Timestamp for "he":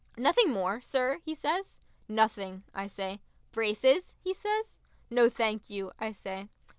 1.23-1.35, 4.19-4.33